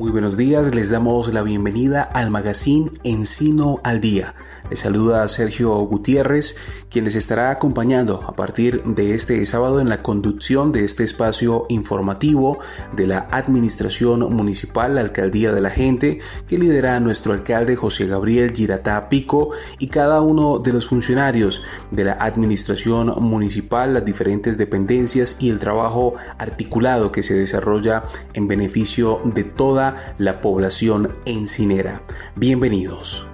[0.00, 4.34] Muy buenos días, les damos la bienvenida al magazine Encino al Día.
[4.70, 6.56] Les saluda Sergio Gutiérrez,
[6.88, 11.66] quien les estará acompañando a partir de este sábado en la conducción de este espacio
[11.68, 12.60] informativo
[12.96, 18.52] de la Administración Municipal, la Alcaldía de la Gente, que lidera nuestro alcalde José Gabriel
[18.54, 25.36] Giratá Pico y cada uno de los funcionarios de la Administración Municipal, las diferentes dependencias
[25.40, 32.02] y el trabajo articulado que se desarrolla en beneficio de toda la población encinera.
[32.36, 33.29] Bienvenidos.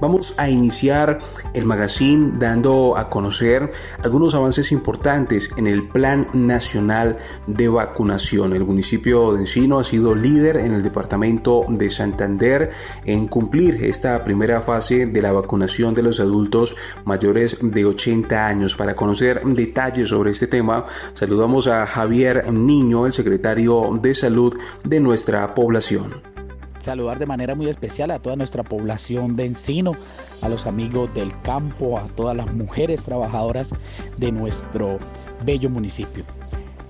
[0.00, 1.18] Vamos a iniciar
[1.52, 3.70] el magazine dando a conocer
[4.02, 8.54] algunos avances importantes en el Plan Nacional de Vacunación.
[8.54, 12.70] El municipio de Encino ha sido líder en el departamento de Santander
[13.04, 18.74] en cumplir esta primera fase de la vacunación de los adultos mayores de 80 años.
[18.76, 25.00] Para conocer detalles sobre este tema, saludamos a Javier Niño, el secretario de Salud de
[25.00, 26.29] nuestra población
[26.80, 29.94] saludar de manera muy especial a toda nuestra población de Encino,
[30.42, 33.72] a los amigos del campo, a todas las mujeres trabajadoras
[34.16, 34.98] de nuestro
[35.44, 36.24] bello municipio.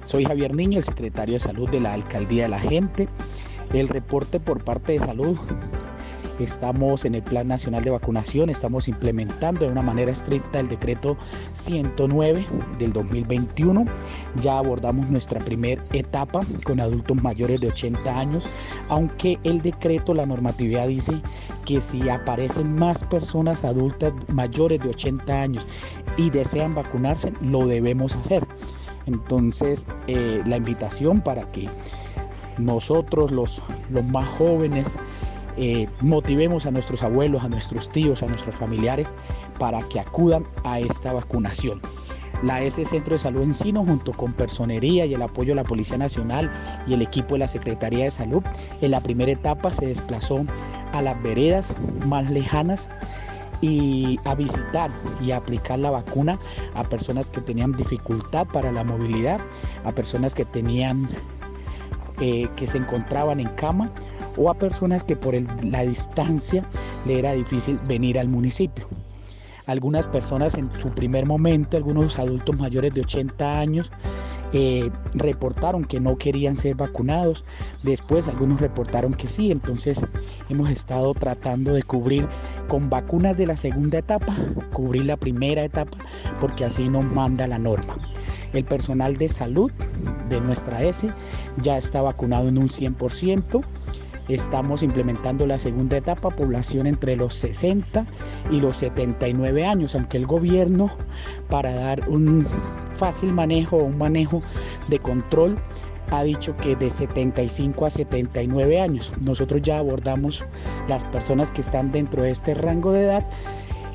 [0.05, 3.09] Soy Javier Niño, el secretario de salud de la Alcaldía de la Gente.
[3.73, 5.37] El reporte por parte de salud
[6.41, 11.19] Estamos en el Plan Nacional de Vacunación, estamos implementando de una manera estricta el decreto
[11.53, 12.47] 109
[12.79, 13.85] del 2021.
[14.41, 18.49] Ya abordamos nuestra primera etapa con adultos mayores de 80 años,
[18.89, 21.21] aunque el decreto, la normatividad dice
[21.67, 25.67] que si aparecen más personas adultas mayores de 80 años
[26.17, 28.47] y desean vacunarse, lo debemos hacer.
[29.05, 31.69] Entonces, eh, la invitación para que
[32.57, 34.97] nosotros, los, los más jóvenes,
[35.57, 39.09] eh, motivemos a nuestros abuelos, a nuestros tíos, a nuestros familiares
[39.59, 41.81] para que acudan a esta vacunación.
[42.43, 45.99] La S Centro de Salud Encino, junto con Personería y el apoyo de la Policía
[45.99, 46.51] Nacional
[46.87, 48.43] y el equipo de la Secretaría de Salud,
[48.81, 50.45] en la primera etapa se desplazó
[50.93, 51.75] a las veredas
[52.07, 52.89] más lejanas
[53.61, 54.91] y a visitar
[55.23, 56.39] y aplicar la vacuna
[56.75, 59.39] a personas que tenían dificultad para la movilidad,
[59.85, 61.09] a personas que tenían
[62.21, 63.91] eh, que se encontraban en cama
[64.37, 66.65] o a personas que por la distancia
[67.07, 68.87] le era difícil venir al municipio.
[69.67, 73.93] Algunas personas en su primer momento, algunos adultos mayores de 80 años,
[74.53, 77.45] eh, reportaron que no querían ser vacunados.
[77.83, 79.53] Después algunos reportaron que sí.
[79.53, 80.03] Entonces
[80.49, 82.27] hemos estado tratando de cubrir
[82.69, 84.35] con vacunas de la segunda etapa,
[84.73, 85.99] cubrir la primera etapa,
[86.41, 87.95] porque así nos manda la norma.
[88.53, 89.71] El personal de salud
[90.29, 91.09] de nuestra S
[91.63, 93.63] ya está vacunado en un 100%.
[94.31, 98.07] Estamos implementando la segunda etapa, población entre los 60
[98.53, 100.89] y los 79 años, aunque el gobierno,
[101.49, 102.47] para dar un
[102.95, 104.41] fácil manejo un manejo
[104.87, 105.59] de control,
[106.13, 109.13] ha dicho que de 75 a 79 años.
[109.21, 110.45] Nosotros ya abordamos
[110.89, 113.27] las personas que están dentro de este rango de edad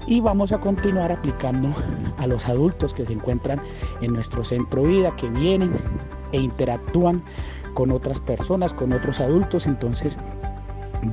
[0.06, 1.73] y vamos a continuar aplicando
[2.17, 3.62] a los adultos que se encuentran
[4.02, 5.72] en nuestro centro vida, que vienen
[6.34, 7.23] e interactúan
[7.75, 10.18] con otras personas, con otros adultos, entonces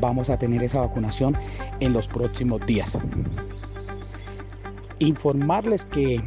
[0.00, 1.36] vamos a tener esa vacunación
[1.80, 2.98] en los próximos días.
[5.00, 6.22] Informarles que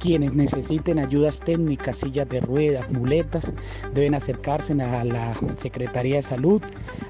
[0.00, 3.52] quienes necesiten ayudas técnicas, sillas de ruedas, muletas,
[3.94, 6.60] deben acercarse a la Secretaría de Salud,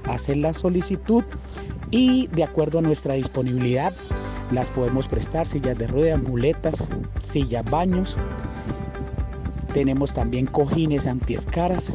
[0.05, 1.23] hacer la solicitud
[1.89, 3.93] y de acuerdo a nuestra disponibilidad
[4.51, 6.83] las podemos prestar, sillas de ruedas, muletas,
[7.21, 8.17] sillas baños.
[9.73, 11.93] Tenemos también cojines antiescaras,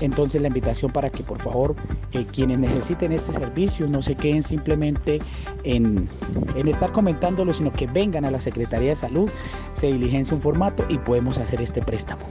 [0.00, 1.74] entonces la invitación para que por favor
[2.12, 5.20] eh, quienes necesiten este servicio no se queden simplemente
[5.64, 6.08] en,
[6.54, 9.30] en, estar comentándolo, sino que vengan a la Secretaría de Salud,
[9.72, 12.22] se diligencia un formato y podemos hacer este préstamo.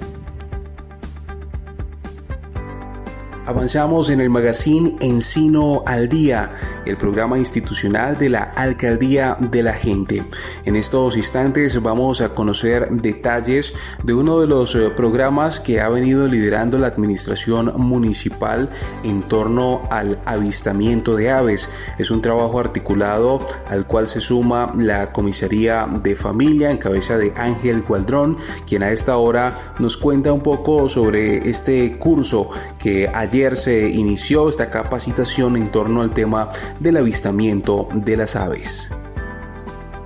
[3.47, 6.51] Avanzamos en el magazine Encino al Día,
[6.85, 10.23] el programa institucional de la Alcaldía de la Gente.
[10.65, 13.73] En estos instantes vamos a conocer detalles
[14.03, 18.69] de uno de los eh, programas que ha venido liderando la administración municipal
[19.03, 21.69] en torno al avistamiento de aves.
[21.99, 27.31] Es un trabajo articulado al cual se suma la Comisaría de Familia en cabeza de
[27.35, 32.49] Ángel Gualdrón, quien a esta hora nos cuenta un poco sobre este curso
[32.79, 36.47] que ayer Ayer se inició esta capacitación en torno al tema
[36.79, 38.91] del avistamiento de las aves.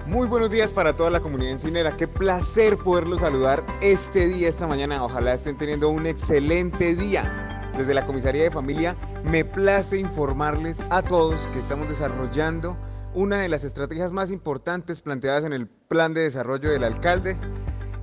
[0.06, 1.96] Muy buenos días para toda la comunidad encinera.
[1.96, 5.04] Qué placer poderlos saludar este día, esta mañana.
[5.04, 7.72] Ojalá estén teniendo un excelente día.
[7.78, 12.78] Desde la Comisaría de Familia me place informarles a todos que estamos desarrollando
[13.14, 17.38] una de las estrategias más importantes planteadas en el plan de desarrollo del alcalde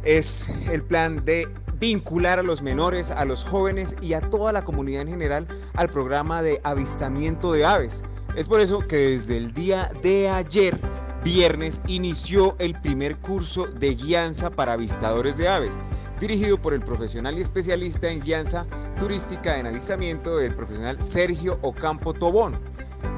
[0.07, 1.49] es el plan de
[1.79, 5.91] vincular a los menores, a los jóvenes y a toda la comunidad en general al
[5.91, 8.05] programa de avistamiento de aves.
[8.37, 10.79] Es por eso que desde el día de ayer,
[11.25, 15.81] viernes, inició el primer curso de guianza para avistadores de aves,
[16.21, 18.67] dirigido por el profesional y especialista en guianza
[18.99, 22.61] turística en avistamiento, el profesional Sergio Ocampo Tobón.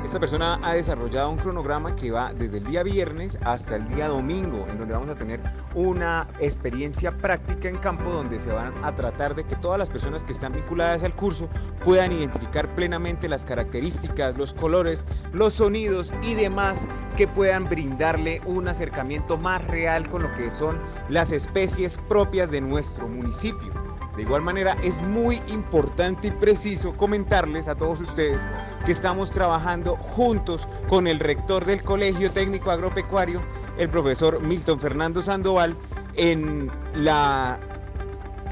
[0.05, 4.09] Esta persona ha desarrollado un cronograma que va desde el día viernes hasta el día
[4.09, 5.41] domingo, en donde vamos a tener
[5.75, 10.25] una experiencia práctica en campo donde se van a tratar de que todas las personas
[10.25, 11.49] que están vinculadas al curso
[11.85, 16.87] puedan identificar plenamente las características, los colores, los sonidos y demás
[17.17, 20.79] que puedan brindarle un acercamiento más real con lo que son
[21.09, 23.88] las especies propias de nuestro municipio.
[24.19, 28.49] De igual manera, es muy importante y preciso comentarles a todos ustedes
[28.85, 33.41] que estamos trabajando juntos con el rector del Colegio Técnico Agropecuario,
[33.79, 35.77] el profesor Milton Fernando Sandoval,
[36.17, 37.61] en la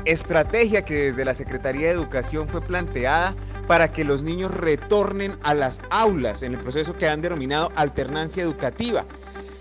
[0.05, 3.35] estrategia que desde la Secretaría de Educación fue planteada
[3.67, 8.45] para que los niños retornen a las aulas en el proceso que han denominado alternancia
[8.45, 9.05] educativa.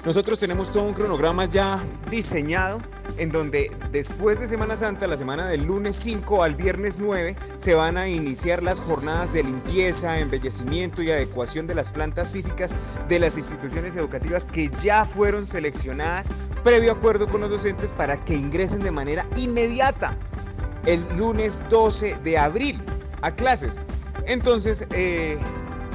[0.06, 2.80] Nosotros tenemos todo un cronograma ya diseñado
[3.18, 7.74] en donde después de Semana Santa, la semana del lunes 5 al viernes 9, se
[7.74, 12.72] van a iniciar las jornadas de limpieza, embellecimiento y adecuación de las plantas físicas
[13.08, 16.30] de las instituciones educativas que ya fueron seleccionadas
[16.64, 20.16] previo acuerdo con los docentes para que ingresen de manera inmediata
[20.86, 22.80] el lunes 12 de abril
[23.24, 23.84] a clases.
[24.28, 25.40] Entonces, eh,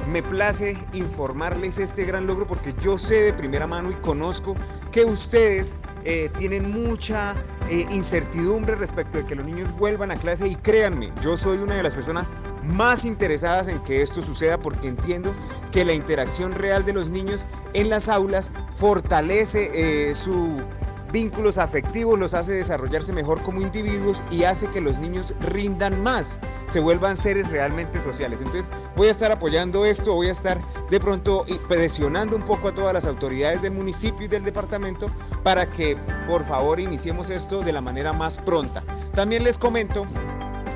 [0.07, 4.55] me place informarles este gran logro porque yo sé de primera mano y conozco
[4.91, 7.35] que ustedes eh, tienen mucha
[7.69, 11.75] eh, incertidumbre respecto de que los niños vuelvan a clase y créanme, yo soy una
[11.75, 12.33] de las personas
[12.63, 15.33] más interesadas en que esto suceda porque entiendo
[15.71, 20.61] que la interacción real de los niños en las aulas fortalece eh, su
[21.11, 26.37] vínculos afectivos, los hace desarrollarse mejor como individuos y hace que los niños rindan más,
[26.67, 28.41] se vuelvan seres realmente sociales.
[28.41, 30.59] Entonces voy a estar apoyando esto, voy a estar
[30.89, 35.09] de pronto presionando un poco a todas las autoridades del municipio y del departamento
[35.43, 35.97] para que
[36.27, 38.83] por favor iniciemos esto de la manera más pronta.
[39.13, 40.05] También les comento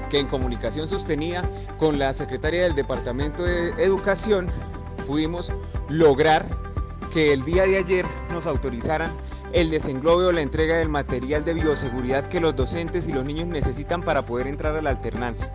[0.09, 4.47] que en comunicación sostenida con la secretaria del Departamento de Educación
[5.07, 5.51] pudimos
[5.89, 6.47] lograr
[7.11, 9.11] que el día de ayer nos autorizaran
[9.55, 13.47] el desenglobe o la entrega del material de bioseguridad que los docentes y los niños
[13.47, 15.49] necesitan para poder entrar a la alternancia.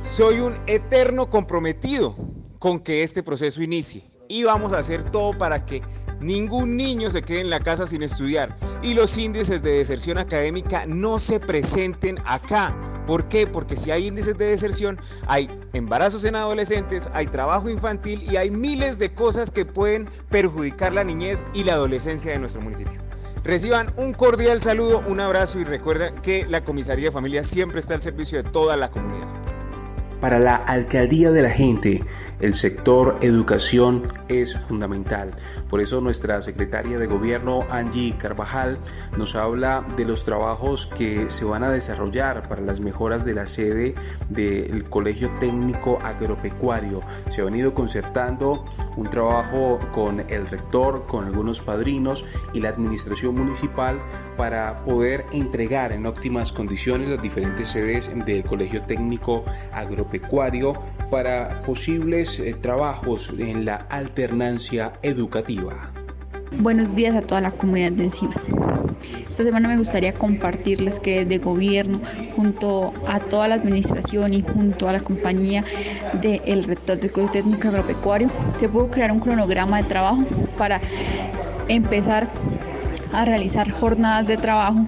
[0.00, 2.14] Soy un eterno comprometido
[2.60, 5.82] con que este proceso inicie y vamos a hacer todo para que
[6.20, 10.86] ningún niño se quede en la casa sin estudiar y los índices de deserción académica
[10.86, 12.78] no se presenten acá.
[13.08, 13.48] ¿Por qué?
[13.48, 18.52] Porque si hay índices de deserción, hay embarazos en adolescentes, hay trabajo infantil y hay
[18.52, 23.02] miles de cosas que pueden perjudicar la niñez y la adolescencia de nuestro municipio.
[23.44, 27.94] Reciban un cordial saludo, un abrazo y recuerden que la Comisaría de Familia siempre está
[27.94, 29.26] al servicio de toda la comunidad.
[30.20, 32.04] Para la alcaldía de la gente,
[32.42, 35.32] el sector educación es fundamental.
[35.70, 38.78] Por eso nuestra secretaria de gobierno, Angie Carvajal,
[39.16, 43.46] nos habla de los trabajos que se van a desarrollar para las mejoras de la
[43.46, 43.94] sede
[44.28, 47.00] del Colegio Técnico Agropecuario.
[47.28, 48.64] Se ha venido concertando
[48.96, 54.00] un trabajo con el rector, con algunos padrinos y la administración municipal
[54.36, 60.74] para poder entregar en óptimas condiciones las diferentes sedes del Colegio Técnico Agropecuario
[61.08, 65.92] para posibles eh, trabajos en la alternancia educativa.
[66.58, 68.34] Buenos días a toda la comunidad de encima.
[69.30, 72.00] Esta semana me gustaría compartirles que desde gobierno,
[72.36, 75.64] junto a toda la administración y junto a la compañía
[76.20, 80.24] del rector del Colegio Técnico Agropecuario, se pudo crear un cronograma de trabajo
[80.58, 80.80] para
[81.68, 82.28] empezar
[83.12, 84.86] a realizar jornadas de trabajo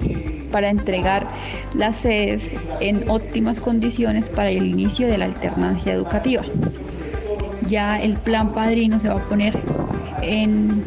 [0.50, 1.26] para entregar
[1.74, 6.44] las sedes en óptimas condiciones para el inicio de la alternancia educativa
[7.66, 9.58] ya el plan padrino se va a poner
[10.22, 10.84] en,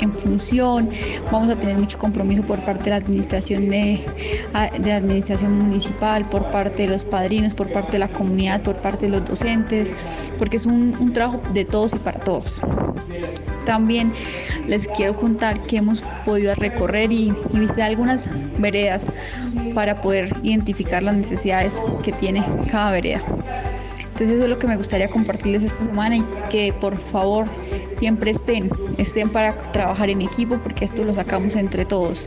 [0.00, 0.90] en función,
[1.30, 4.00] vamos a tener mucho compromiso por parte de la administración de,
[4.78, 8.76] de, la administración municipal, por parte de los padrinos, por parte de la comunidad, por
[8.76, 9.92] parte de los docentes,
[10.38, 12.60] porque es un, un trabajo de todos y para todos.
[13.64, 14.12] También
[14.66, 19.12] les quiero contar que hemos podido recorrer y, y visitar algunas veredas
[19.74, 23.22] para poder identificar las necesidades que tiene cada vereda.
[24.18, 27.46] Entonces eso es lo que me gustaría compartirles esta semana y que por favor
[27.92, 32.26] siempre estén, estén para trabajar en equipo porque esto lo sacamos entre todos.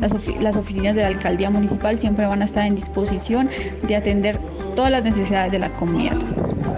[0.00, 3.48] Las, las oficinas de la alcaldía municipal siempre van a estar en disposición
[3.88, 4.38] de atender
[4.76, 6.18] todas las necesidades de la comunidad.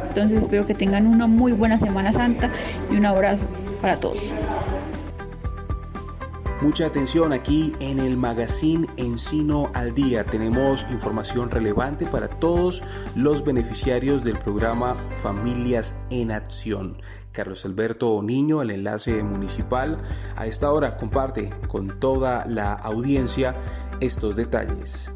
[0.07, 2.49] Entonces espero que tengan una muy buena Semana Santa
[2.89, 3.49] y un abrazo
[3.81, 4.33] para todos.
[6.63, 10.23] Mucha atención aquí en el magazine Encino al Día.
[10.23, 12.85] Tenemos información relevante para todos
[13.17, 17.03] los beneficiarios del programa Familias en Acción.
[17.33, 19.97] Carlos Alberto Niño, el enlace municipal,
[20.37, 23.57] a esta hora comparte con toda la audiencia
[23.99, 25.11] estos detalles.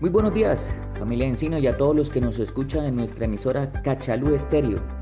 [0.00, 3.72] Muy buenos días, familia Encino y a todos los que nos escuchan en nuestra emisora
[3.72, 4.97] Cachalú Estéreo.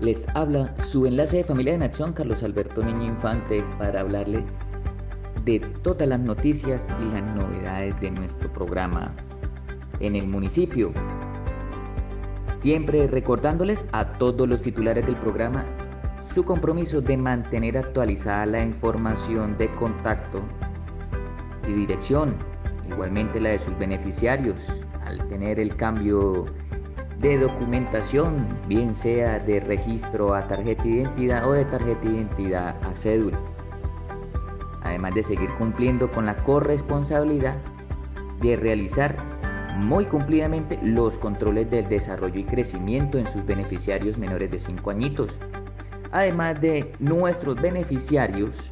[0.00, 4.44] Les habla su enlace de familia en acción, Carlos Alberto Niño Infante, para hablarle
[5.44, 9.12] de todas las noticias y las novedades de nuestro programa
[9.98, 10.92] en el municipio.
[12.58, 15.66] Siempre recordándoles a todos los titulares del programa
[16.22, 20.42] su compromiso de mantener actualizada la información de contacto
[21.66, 22.36] y dirección,
[22.88, 26.44] igualmente la de sus beneficiarios, al tener el cambio
[27.18, 32.76] de documentación, bien sea de registro a tarjeta de identidad o de tarjeta de identidad
[32.84, 33.38] a cédula.
[34.82, 37.56] Además de seguir cumpliendo con la corresponsabilidad
[38.40, 39.16] de realizar
[39.76, 45.38] muy cumplidamente los controles del desarrollo y crecimiento en sus beneficiarios menores de 5 añitos,
[46.12, 48.70] además de nuestros beneficiarios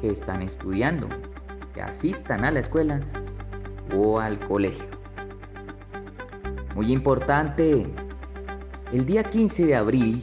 [0.00, 1.08] que están estudiando,
[1.74, 3.00] que asistan a la escuela
[3.94, 5.01] o al colegio.
[6.74, 7.86] Muy importante,
[8.92, 10.22] el día 15 de abril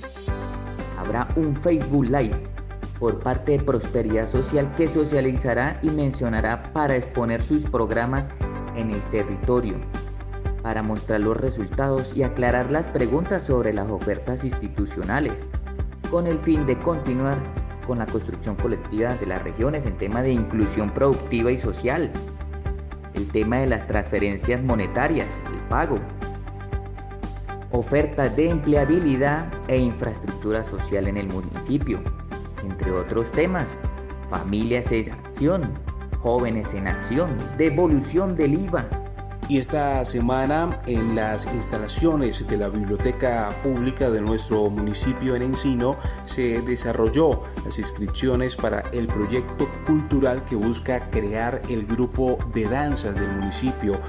[0.97, 2.35] habrá un Facebook Live
[2.99, 8.31] por parte de Prosperidad Social que socializará y mencionará para exponer sus programas
[8.75, 9.75] en el territorio,
[10.63, 15.49] para mostrar los resultados y aclarar las preguntas sobre las ofertas institucionales,
[16.09, 17.37] con el fin de continuar
[17.85, 22.11] con la construcción colectiva de las regiones en tema de inclusión productiva y social,
[23.13, 25.99] el tema de las transferencias monetarias, el pago,
[27.71, 32.01] oferta de empleabilidad e infraestructura social en el municipio,
[32.63, 33.75] entre otros temas,
[34.29, 35.73] familias en acción,
[36.19, 38.87] jóvenes en acción, devolución del IVA.
[39.47, 45.97] Y esta semana en las instalaciones de la Biblioteca Pública de nuestro municipio en Encino
[46.21, 53.19] se desarrolló las inscripciones para el proyecto cultural que busca crear el grupo de danzas
[53.19, 53.99] del municipio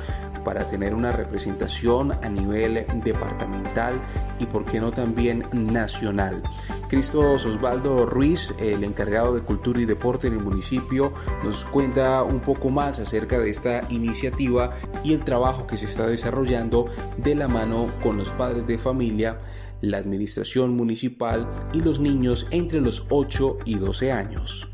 [0.50, 4.02] para tener una representación a nivel departamental
[4.40, 6.42] y por qué no también nacional.
[6.88, 11.12] Cristo Osvaldo Ruiz, el encargado de cultura y deporte en el municipio,
[11.44, 14.70] nos cuenta un poco más acerca de esta iniciativa
[15.04, 19.38] y el trabajo que se está desarrollando de la mano con los padres de familia,
[19.82, 24.68] la administración municipal y los niños entre los 8 y 12 años.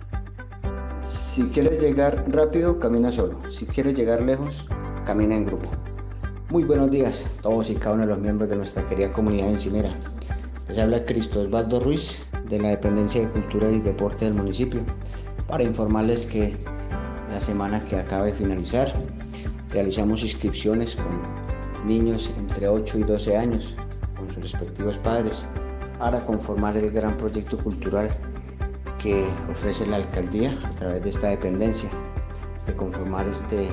[1.04, 3.38] Si quieres llegar rápido, camina solo.
[3.50, 4.66] Si quieres llegar lejos,
[5.06, 5.68] camina en grupo.
[6.50, 9.48] Muy buenos días a todos y cada uno de los miembros de nuestra querida comunidad
[9.48, 9.90] encinera.
[10.68, 14.80] Les habla Cristo Osvaldo Ruiz de la Dependencia de Cultura y Deporte del municipio
[15.46, 16.56] para informarles que
[17.30, 18.92] la semana que acaba de finalizar
[19.70, 23.76] realizamos inscripciones con niños entre 8 y 12 años
[24.16, 25.46] con sus respectivos padres
[26.00, 28.10] para conformar el gran proyecto cultural
[28.98, 31.90] que ofrece la alcaldía a través de esta dependencia
[32.66, 33.70] de conformar este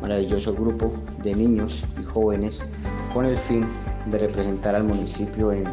[0.00, 2.64] maravilloso grupo de niños y jóvenes
[3.12, 3.66] con el fin
[4.06, 5.64] de representar al municipio en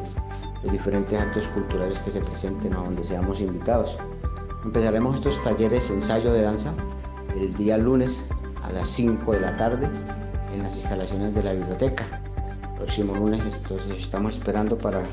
[0.63, 3.97] los diferentes actos culturales que se presenten a donde seamos invitados.
[4.63, 6.73] Empezaremos estos talleres ensayo de danza
[7.35, 8.25] el día lunes
[8.63, 9.89] a las 5 de la tarde
[10.53, 12.05] en las instalaciones de la biblioteca.
[12.77, 15.03] Próximo lunes entonces estamos esperando para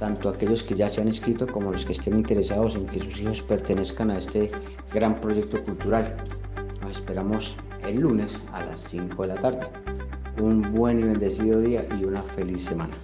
[0.00, 3.20] tanto aquellos que ya se han inscrito como los que estén interesados en que sus
[3.20, 4.50] hijos pertenezcan a este
[4.92, 6.16] gran proyecto cultural.
[6.80, 7.56] Nos esperamos
[7.90, 9.66] el lunes a las 5 de la tarde.
[10.40, 12.94] Un buen y bendecido día y una feliz semana.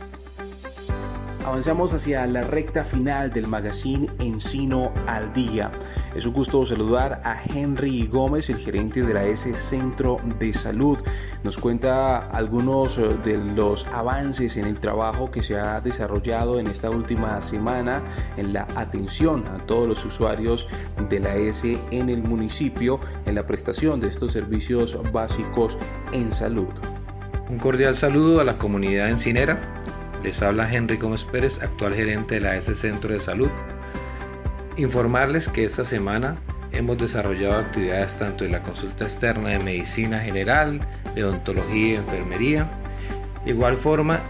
[1.46, 5.70] Avanzamos hacia la recta final del magazine Encino al Día.
[6.12, 10.98] Es un gusto saludar a Henry Gómez, el gerente de la S Centro de Salud.
[11.44, 16.66] Nos cuenta algunos eh, de los avances en el trabajo que se ha desarrollado en
[16.66, 18.02] esta última semana
[18.36, 20.66] en la atención a todos los usuarios
[21.08, 25.78] de la S en el municipio en la prestación de estos servicios básicos
[26.12, 26.74] en salud.
[27.48, 29.75] Un cordial saludo a la comunidad encinera
[30.22, 33.50] les habla Henry Gómez Pérez, actual gerente de la S Centro de Salud.
[34.76, 36.36] Informarles que esta semana
[36.72, 40.80] hemos desarrollado actividades tanto en la consulta externa de medicina general,
[41.14, 42.70] de odontología y enfermería.
[43.44, 44.20] De igual forma,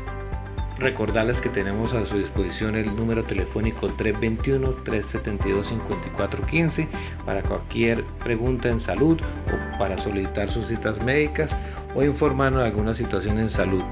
[0.78, 6.86] recordarles que tenemos a su disposición el número telefónico 321-372-5415
[7.24, 11.56] para cualquier pregunta en salud o para solicitar sus citas médicas
[11.94, 13.82] o informarnos de alguna situación en salud.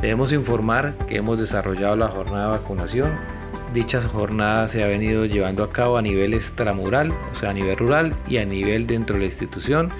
[0.00, 3.38] Debemos informar que hemos desarrollado la jornada de vacunación
[3.72, 7.76] dicha jornada se ha venido llevando a cabo a nivel extramural, o sea, a nivel
[7.76, 9.90] rural y a nivel dentro de la institución.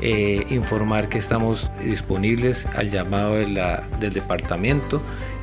[0.00, 5.00] Eh, informar que estamos disponibles al llamado del departamento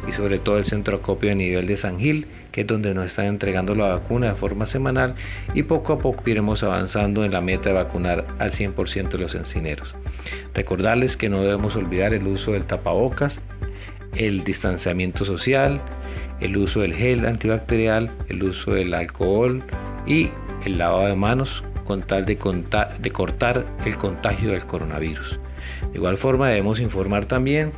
[0.08, 3.06] y sobre todo el centro acopio a nivel de San Gil, que es donde nos
[3.06, 5.16] están entregando la vacuna de forma semanal
[5.54, 9.36] y poco a poco iremos avanzando en la meta de vacunar al 100% de los
[9.36, 9.96] encineros.
[10.54, 13.40] Recordarles que no debemos olvidar el uso del tapabocas,
[14.16, 15.82] el distanciamiento social,
[16.40, 19.64] el uso del gel antibacterial, el uso del alcohol
[20.06, 20.30] y
[20.66, 25.40] el lavado de manos con tal de, cortar el contagio del coronavirus.
[25.92, 27.72] De igual forma debemos informar también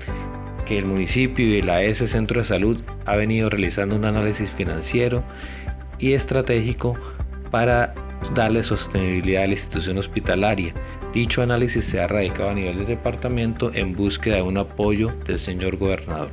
[0.66, 5.24] que el municipio y la S Centro de Salud ha venido realizando un análisis financiero
[6.00, 6.96] y estratégico
[7.52, 7.94] para
[8.34, 10.74] darle sostenibilidad a la institución hospitalaria.
[11.14, 15.38] Dicho análisis se ha radicado a nivel del departamento en búsqueda de un apoyo del
[15.38, 16.32] señor gobernador.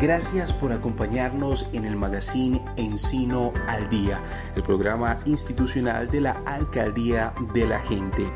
[0.00, 4.20] Gracias por acompañarnos en el magazine Encino al Día,
[4.56, 8.26] el programa institucional de la Alcaldía de la Gente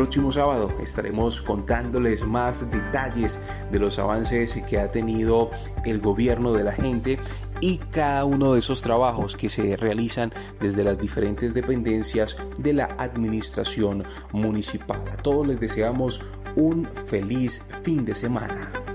[0.00, 3.38] próximo sábado estaremos contándoles más detalles
[3.70, 5.50] de los avances que ha tenido
[5.84, 7.18] el gobierno de la gente
[7.60, 12.86] y cada uno de esos trabajos que se realizan desde las diferentes dependencias de la
[12.98, 15.02] administración municipal.
[15.12, 16.22] A todos les deseamos
[16.56, 18.89] un feliz fin de semana.